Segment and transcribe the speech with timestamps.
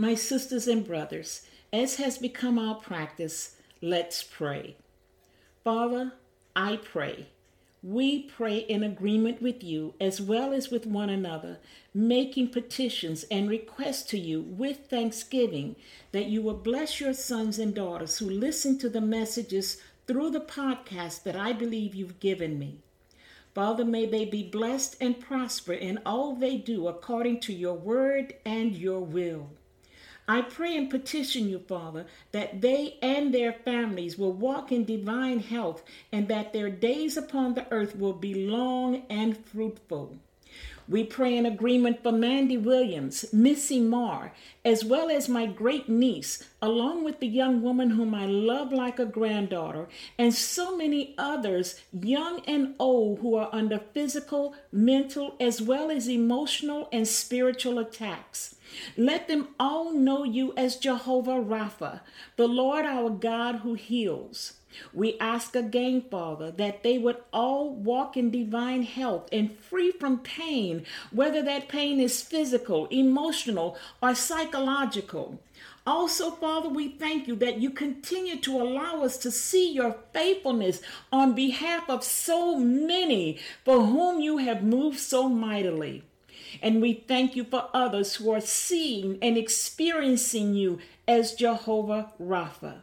[0.00, 1.42] My sisters and brothers,
[1.72, 4.76] as has become our practice, let's pray.
[5.64, 6.12] Father,
[6.54, 7.26] I pray.
[7.82, 11.58] We pray in agreement with you as well as with one another,
[11.92, 15.74] making petitions and requests to you with thanksgiving
[16.12, 20.40] that you will bless your sons and daughters who listen to the messages through the
[20.40, 22.78] podcast that I believe you've given me.
[23.52, 28.34] Father, may they be blessed and prosper in all they do according to your word
[28.44, 29.50] and your will.
[30.30, 35.40] I pray and petition you, Father, that they and their families will walk in divine
[35.40, 35.82] health
[36.12, 40.18] and that their days upon the earth will be long and fruitful.
[40.86, 44.32] We pray in agreement for Mandy Williams, Missy Marr,
[44.64, 48.98] as well as my great niece, along with the young woman whom I love like
[48.98, 55.60] a granddaughter, and so many others, young and old, who are under physical, mental, as
[55.60, 58.54] well as emotional and spiritual attacks.
[58.96, 62.00] Let them all know you as Jehovah Rapha,
[62.36, 64.54] the Lord our God who heals.
[64.92, 70.18] We ask again, Father, that they would all walk in divine health and free from
[70.18, 75.40] pain, whether that pain is physical, emotional, or psychological.
[75.86, 80.82] Also, Father, we thank you that you continue to allow us to see your faithfulness
[81.10, 86.04] on behalf of so many for whom you have moved so mightily.
[86.62, 92.82] And we thank you for others who are seeing and experiencing you as Jehovah Rapha.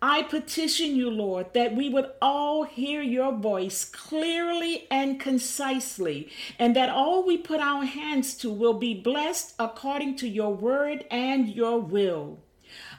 [0.00, 6.76] I petition you, Lord, that we would all hear your voice clearly and concisely, and
[6.76, 11.48] that all we put our hands to will be blessed according to your word and
[11.48, 12.38] your will.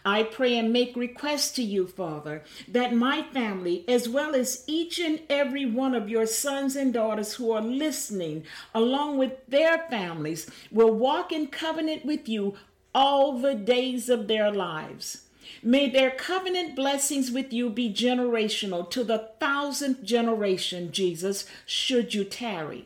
[0.06, 5.00] I pray and make request to you, Father, that my family, as well as each
[5.00, 10.50] and every one of your sons and daughters who are listening, along with their families,
[10.72, 12.56] will walk in covenant with you
[12.94, 15.24] all the days of their lives.
[15.62, 22.24] May their covenant blessings with you be generational to the thousandth generation, Jesus, should you
[22.24, 22.86] tarry.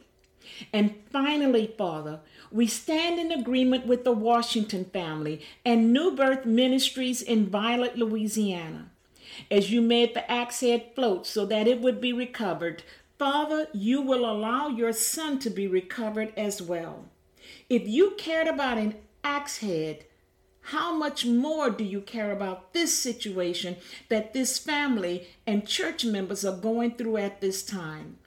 [0.71, 2.19] And finally, Father,
[2.51, 8.91] we stand in agreement with the Washington family and New Birth Ministries in Violet, Louisiana.
[9.49, 12.83] As you made the axe head float so that it would be recovered,
[13.17, 17.05] Father, you will allow your son to be recovered as well.
[17.69, 20.05] If you cared about an axe head,
[20.67, 23.77] how much more do you care about this situation
[24.09, 28.17] that this family and church members are going through at this time?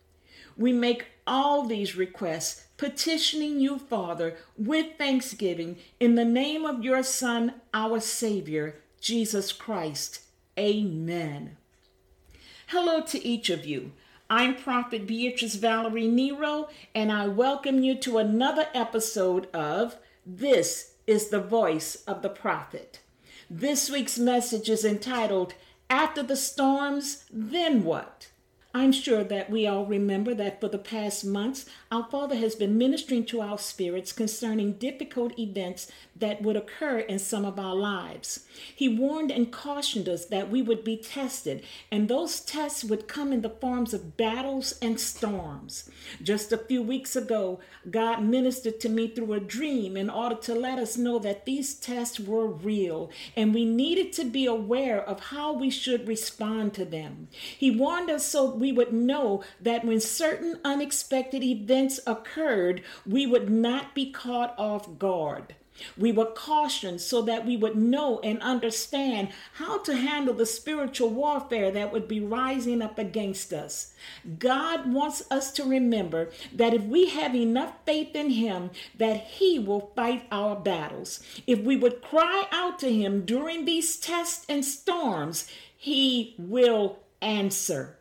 [0.56, 7.02] We make all these requests, petitioning you, Father, with thanksgiving in the name of your
[7.02, 10.20] Son, our Savior, Jesus Christ.
[10.58, 11.58] Amen.
[12.68, 13.92] Hello to each of you.
[14.30, 21.28] I'm Prophet Beatrice Valerie Nero, and I welcome you to another episode of This is
[21.28, 23.00] the voice of the prophet.
[23.50, 25.52] This week's message is entitled,
[25.90, 28.28] After the Storms, Then What?
[28.76, 32.76] I'm sure that we all remember that for the past months, our Father has been
[32.76, 38.46] ministering to our spirits concerning difficult events that would occur in some of our lives.
[38.74, 43.32] He warned and cautioned us that we would be tested, and those tests would come
[43.32, 45.90] in the forms of battles and storms.
[46.22, 47.60] Just a few weeks ago,
[47.90, 51.74] God ministered to me through a dream in order to let us know that these
[51.74, 56.84] tests were real, and we needed to be aware of how we should respond to
[56.84, 57.28] them.
[57.56, 63.50] He warned us so we would know that when certain unexpected events occurred, we would
[63.50, 65.54] not be caught off guard.
[65.96, 71.10] We were cautioned so that we would know and understand how to handle the spiritual
[71.10, 73.92] warfare that would be rising up against us.
[74.38, 79.58] God wants us to remember that if we have enough faith in Him, that He
[79.58, 81.20] will fight our battles.
[81.46, 87.98] If we would cry out to Him during these tests and storms, He will answer.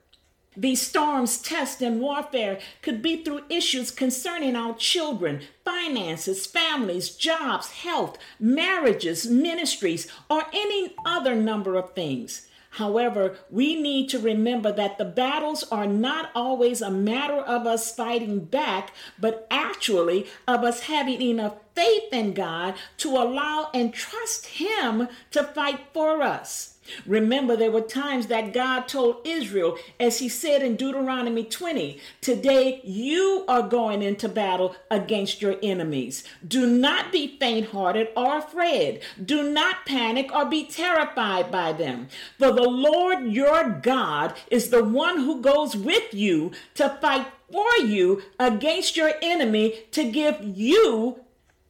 [0.58, 7.72] These storms, tests, and warfare could be through issues concerning our children, finances, families, jobs,
[7.72, 12.48] health, marriages, ministries, or any other number of things.
[12.72, 17.96] However, we need to remember that the battles are not always a matter of us
[17.96, 24.46] fighting back, but actually of us having enough faith in God to allow and trust
[24.48, 26.75] Him to fight for us.
[27.06, 32.82] Remember, there were times that God told Israel, as he said in Deuteronomy 20, Today
[32.84, 36.24] you are going into battle against your enemies.
[36.48, 39.02] Do not be faint hearted or afraid.
[39.24, 42.08] Do not panic or be terrified by them.
[42.38, 47.86] For the Lord your God is the one who goes with you to fight for
[47.86, 51.20] you against your enemy to give you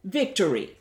[0.04, 0.78] victory.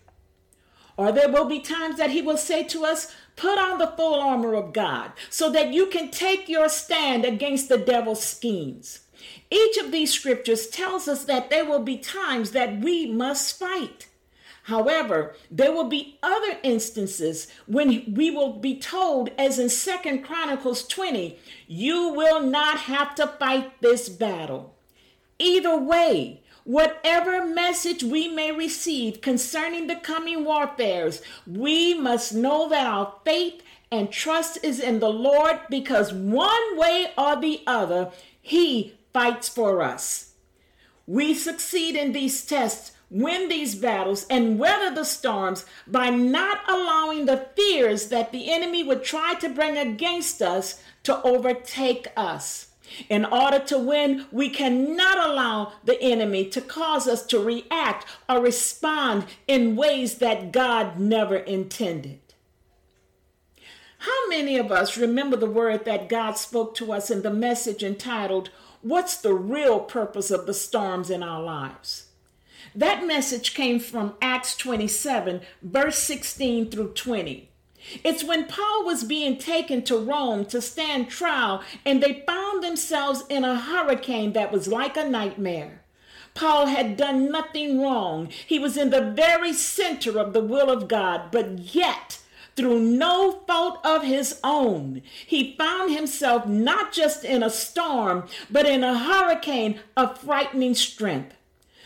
[0.97, 4.15] Or there will be times that he will say to us, Put on the full
[4.15, 9.01] armor of God so that you can take your stand against the devil's schemes.
[9.51, 14.09] Each of these scriptures tells us that there will be times that we must fight.
[14.65, 20.89] However, there will be other instances when we will be told, as in Second Chronicles
[20.89, 24.75] 20, you will not have to fight this battle.
[25.39, 32.87] Either way, Whatever message we may receive concerning the coming warfares, we must know that
[32.87, 33.63] our faith
[33.93, 39.83] and trust is in the Lord because one way or the other, He fights for
[39.83, 40.33] us.
[41.07, 47.27] We succeed in these tests, win these battles, and weather the storms by not allowing
[47.27, 52.69] the fears that the enemy would try to bring against us to overtake us.
[53.09, 58.41] In order to win, we cannot allow the enemy to cause us to react or
[58.41, 62.21] respond in ways that God never intended.
[63.99, 67.83] How many of us remember the word that God spoke to us in the message
[67.83, 68.51] entitled,
[68.83, 72.09] What's the Real Purpose of the Storms in Our Lives?
[72.75, 77.49] That message came from Acts 27, verse 16 through 20.
[78.03, 83.25] It's when Paul was being taken to Rome to stand trial and they found themselves
[83.29, 85.83] in a hurricane that was like a nightmare.
[86.35, 88.29] Paul had done nothing wrong.
[88.47, 92.19] He was in the very center of the will of God, but yet,
[92.57, 98.67] through no fault of his own, he found himself not just in a storm, but
[98.67, 101.37] in a hurricane of frightening strength.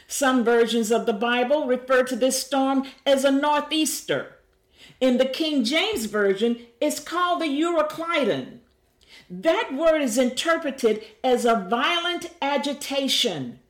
[0.07, 4.38] Some versions of the Bible refer to this storm as a northeaster.
[5.01, 8.59] In the King James Version, it's called the Euroclydon.
[9.31, 13.61] That word is interpreted as a violent agitation.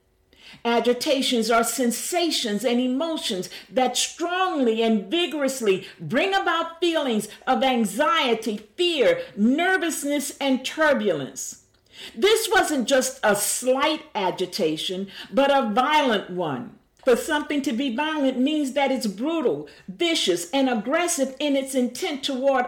[0.64, 9.20] Agitations are sensations and emotions that strongly and vigorously bring about feelings of anxiety, fear,
[9.36, 11.64] nervousness, and turbulence.
[12.14, 16.77] This wasn't just a slight agitation, but a violent one.
[17.08, 22.22] For something to be violent means that it's brutal, vicious, and aggressive in its intent
[22.22, 22.66] toward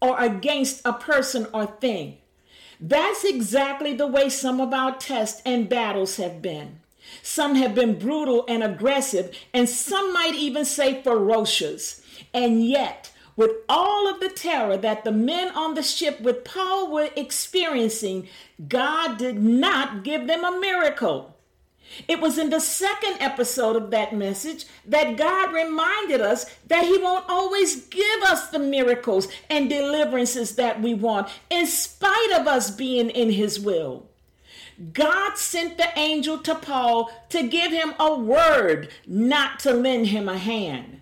[0.00, 2.18] or against a person or thing.
[2.78, 6.78] That's exactly the way some of our tests and battles have been.
[7.24, 12.02] Some have been brutal and aggressive, and some might even say ferocious.
[12.32, 16.92] And yet, with all of the terror that the men on the ship with Paul
[16.92, 18.28] were experiencing,
[18.68, 21.35] God did not give them a miracle.
[22.08, 26.98] It was in the second episode of that message that God reminded us that He
[26.98, 32.70] won't always give us the miracles and deliverances that we want, in spite of us
[32.70, 34.08] being in His will.
[34.92, 40.28] God sent the angel to Paul to give him a word, not to lend him
[40.28, 41.00] a hand.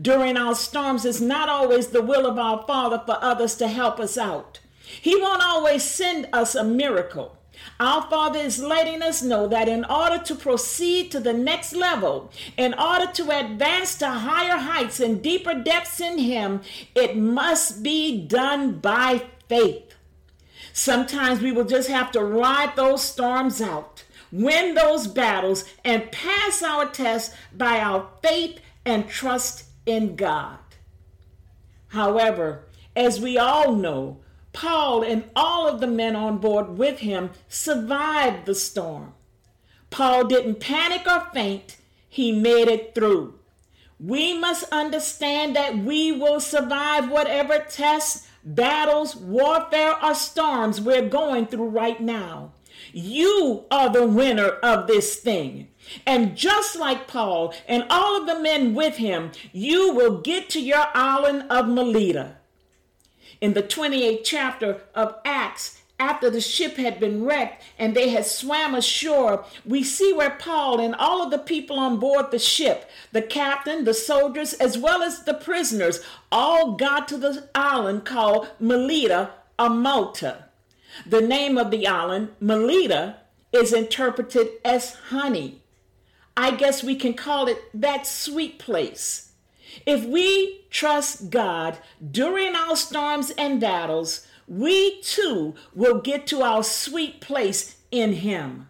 [0.00, 3.98] During our storms, it's not always the will of our Father for others to help
[3.98, 4.60] us out.
[4.84, 7.36] He won't always send us a miracle.
[7.78, 12.30] Our Father is letting us know that in order to proceed to the next level,
[12.56, 16.60] in order to advance to higher heights and deeper depths in Him,
[16.94, 19.94] it must be done by faith.
[20.72, 26.62] Sometimes we will just have to ride those storms out, win those battles, and pass
[26.62, 30.58] our tests by our faith and trust in God.
[31.88, 32.64] However,
[32.94, 34.18] as we all know,
[34.52, 39.14] Paul and all of the men on board with him survived the storm.
[39.90, 41.76] Paul didn't panic or faint,
[42.08, 43.34] he made it through.
[43.98, 51.46] We must understand that we will survive whatever tests, battles, warfare, or storms we're going
[51.46, 52.52] through right now.
[52.92, 55.68] You are the winner of this thing.
[56.06, 60.60] And just like Paul and all of the men with him, you will get to
[60.60, 62.36] your island of Melita.
[63.40, 68.26] In the 28th chapter of Acts, after the ship had been wrecked and they had
[68.26, 72.90] swam ashore, we see where Paul and all of the people on board the ship,
[73.12, 76.00] the captain, the soldiers, as well as the prisoners,
[76.32, 80.44] all got to the island called Melita or Malta.
[81.06, 83.16] The name of the island, Melita,
[83.52, 85.60] is interpreted as honey.
[86.36, 89.29] I guess we can call it that sweet place.
[89.86, 91.78] If we trust God
[92.10, 98.68] during our storms and battles, we too will get to our sweet place in Him.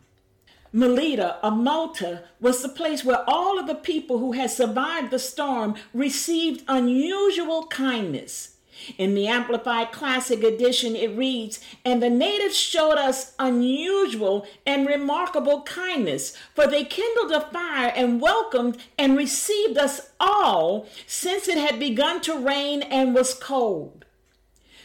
[0.73, 5.19] Melita of Malta was the place where all of the people who had survived the
[5.19, 8.57] storm received unusual kindness.
[8.99, 15.63] In the Amplified Classic Edition, it reads, And the natives showed us unusual and remarkable
[15.63, 21.79] kindness, for they kindled a fire and welcomed and received us all, since it had
[21.79, 24.05] begun to rain and was cold.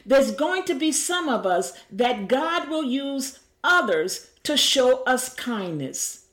[0.05, 5.33] There's going to be some of us that God will use others to show us
[5.33, 6.27] kindness.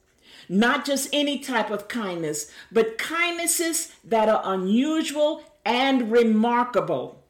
[0.49, 7.22] Not just any type of kindness, but kindnesses that are unusual and remarkable.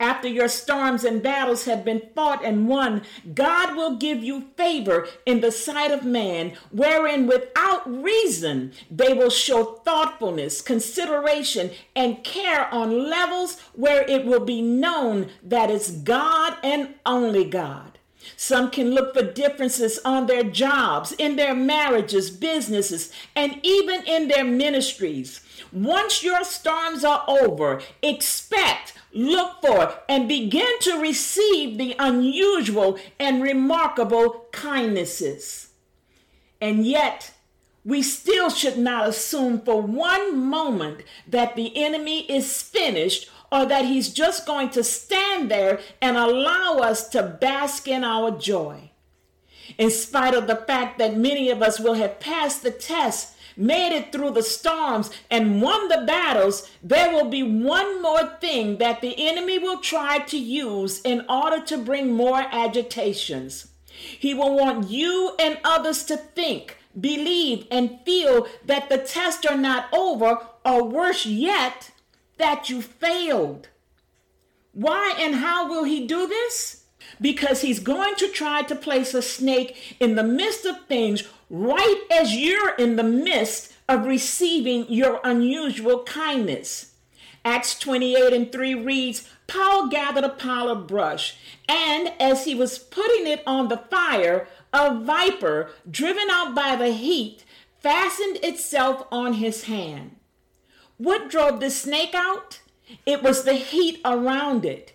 [0.00, 3.02] After your storms and battles have been fought and won,
[3.34, 9.28] God will give you favor in the sight of man, wherein without reason they will
[9.28, 16.56] show thoughtfulness, consideration, and care on levels where it will be known that it's God
[16.64, 17.98] and only God.
[18.36, 24.28] Some can look for differences on their jobs, in their marriages, businesses, and even in
[24.28, 25.42] their ministries.
[25.72, 33.42] Once your storms are over, expect look for, and begin to receive the unusual and
[33.42, 35.68] remarkable kindnesses.
[36.60, 37.32] And yet,
[37.84, 43.86] we still should not assume for one moment that the enemy is finished or that
[43.86, 48.90] he's just going to stand there and allow us to bask in our joy.
[49.78, 53.94] In spite of the fact that many of us will have passed the test made
[53.94, 59.00] it through the storms, and won the battles, there will be one more thing that
[59.00, 63.68] the enemy will try to use in order to bring more agitations.
[63.88, 69.58] He will want you and others to think, believe, and feel that the tests are
[69.58, 71.90] not over, or worse yet,
[72.38, 73.68] that you failed.
[74.72, 76.79] Why and how will he do this?
[77.20, 82.02] Because he's going to try to place a snake in the midst of things right
[82.10, 86.92] as you're in the midst of receiving your unusual kindness.
[87.44, 91.36] Acts 28 and 3 reads, Paul gathered a pile of brush,
[91.68, 96.92] and as he was putting it on the fire, a viper, driven out by the
[96.92, 97.44] heat,
[97.78, 100.16] fastened itself on his hand.
[100.98, 102.60] What drove the snake out?
[103.06, 104.92] It was the heat around it.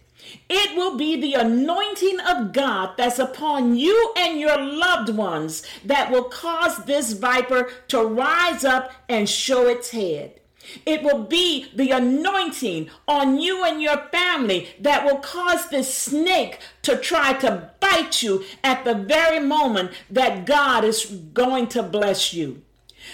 [0.50, 6.12] It will be the anointing of God that's upon you and your loved ones that
[6.12, 10.40] will cause this viper to rise up and show its head.
[10.86, 16.60] It will be the anointing on you and your family that will cause this snake
[16.82, 22.34] to try to bite you at the very moment that God is going to bless
[22.34, 22.62] you.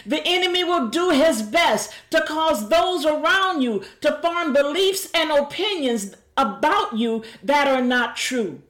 [0.05, 5.31] The enemy will do his best to cause those around you to form beliefs and
[5.31, 8.61] opinions about you that are not true.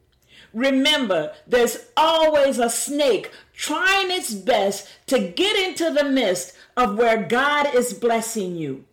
[0.52, 7.22] Remember, there's always a snake trying its best to get into the midst of where
[7.22, 8.84] God is blessing you.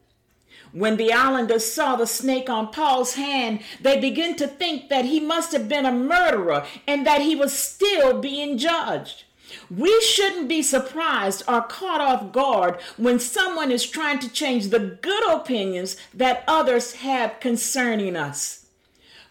[0.72, 5.20] When the islanders saw the snake on Paul's hand, they began to think that he
[5.20, 9.24] must have been a murderer and that he was still being judged.
[9.70, 14.80] We shouldn't be surprised or caught off guard when someone is trying to change the
[14.80, 18.66] good opinions that others have concerning us.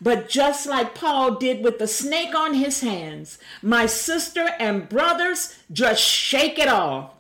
[0.01, 5.57] But just like Paul did with the snake on his hands, my sister and brothers,
[5.73, 7.18] just shake it off.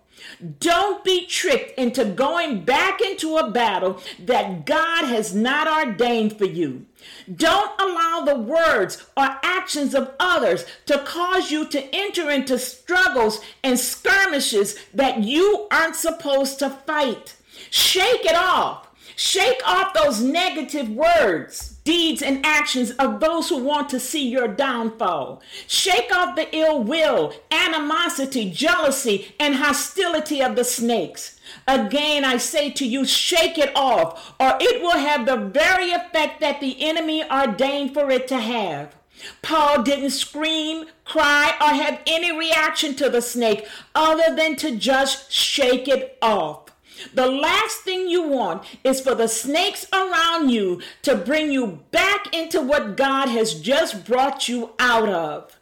[0.60, 6.44] Don't be tricked into going back into a battle that God has not ordained for
[6.44, 6.86] you.
[7.34, 13.40] Don't allow the words or actions of others to cause you to enter into struggles
[13.62, 17.36] and skirmishes that you aren't supposed to fight.
[17.70, 18.87] Shake it off.
[19.18, 24.46] Shake off those negative words deeds and actions of those who want to see your
[24.46, 25.42] downfall.
[25.66, 31.40] Shake off the ill will, animosity, jealousy, and hostility of the snakes.
[31.66, 36.40] Again, I say to you, shake it off, or it will have the very effect
[36.40, 38.94] that the enemy ordained for it to have.
[39.42, 45.32] Paul didn't scream, cry, or have any reaction to the snake other than to just
[45.32, 46.67] shake it off.
[47.14, 52.34] The last thing you want is for the snakes around you to bring you back
[52.34, 55.58] into what God has just brought you out of.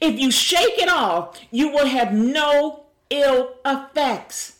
[0.00, 4.58] If you shake it off, you will have no ill effects.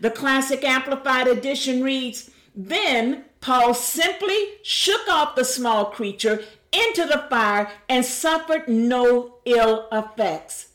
[0.00, 7.26] The Classic Amplified Edition reads Then Paul simply shook off the small creature into the
[7.28, 10.68] fire and suffered no ill effects.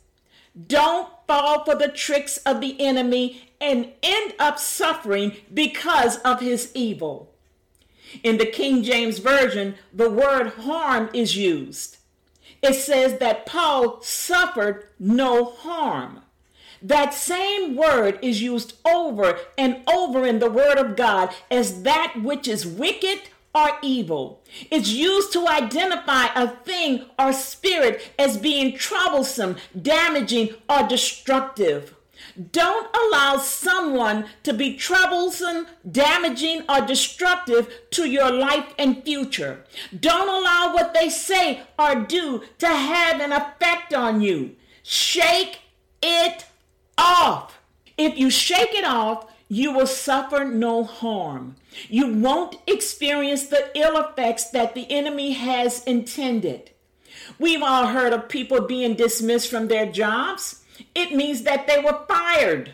[0.67, 6.71] Don't fall for the tricks of the enemy and end up suffering because of his
[6.73, 7.33] evil.
[8.23, 11.97] In the King James Version, the word harm is used.
[12.61, 16.21] It says that Paul suffered no harm.
[16.81, 22.21] That same word is used over and over in the Word of God as that
[22.21, 23.21] which is wicked
[23.57, 24.43] or evil.
[24.69, 31.95] It's used to identify a thing or spirit as being troublesome, damaging, or destructive.
[32.51, 39.63] Don't allow someone to be troublesome, damaging, or destructive to your life and future.
[39.99, 44.55] Don't allow what they say or do to have an effect on you.
[44.83, 45.61] Shake
[46.03, 46.45] it
[46.97, 47.59] off.
[47.97, 51.55] If you shake it off, you will suffer no harm.
[51.87, 56.71] You won't experience the ill effects that the enemy has intended.
[57.39, 60.63] We've all heard of people being dismissed from their jobs.
[60.93, 62.73] It means that they were fired.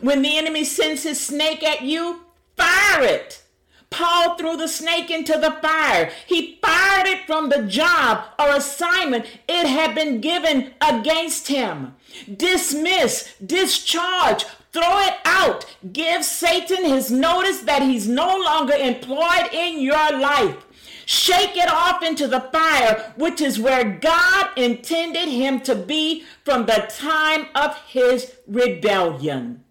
[0.00, 2.20] When the enemy sends his snake at you,
[2.56, 3.42] fire it.
[3.90, 6.10] Paul threw the snake into the fire.
[6.26, 11.94] He fired it from the job or assignment it had been given against him.
[12.28, 15.64] Dismiss, discharge, throw it out.
[15.92, 20.66] Give Satan his notice that he's no longer employed in your life.
[21.06, 26.66] Shake it off into the fire, which is where God intended him to be from
[26.66, 29.64] the time of his rebellion.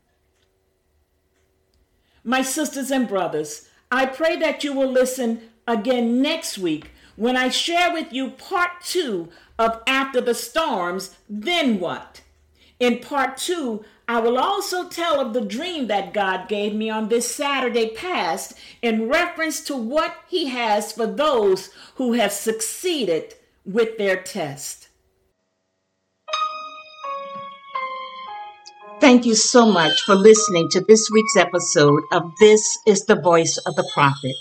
[2.24, 7.50] My sisters and brothers, I pray that you will listen again next week when I
[7.50, 9.30] share with you part two
[9.60, 12.22] of After the Storms, Then What?
[12.80, 17.08] In part two, I will also tell of the dream that God gave me on
[17.08, 23.98] this Saturday past in reference to what He has for those who have succeeded with
[23.98, 24.90] their test.
[29.00, 33.58] Thank you so much for listening to this week's episode of This is the Voice
[33.66, 34.36] of the Prophet.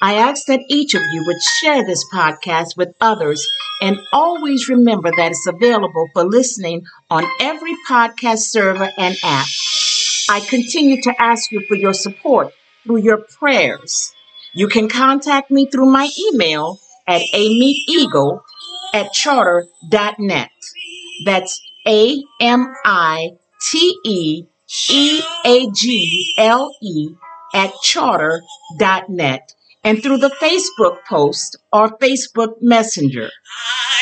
[0.00, 3.44] I ask that each of you would share this podcast with others
[3.82, 9.46] and always remember that it's available for listening on every podcast server and app.
[10.30, 12.52] I continue to ask you for your support
[12.84, 14.12] through your prayers.
[14.54, 18.40] You can contact me through my email at amiteeagle
[18.94, 20.50] at charter.net.
[21.24, 23.30] That's A M I
[23.70, 24.44] T E
[24.90, 27.08] E A G L E
[27.54, 29.54] at charter.net
[29.88, 33.30] and through the Facebook post or Facebook Messenger.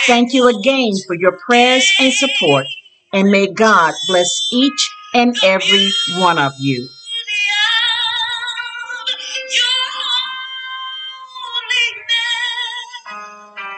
[0.08, 2.66] Thank you again for your prayers and support,
[3.12, 6.88] and may God bless each and every one of you.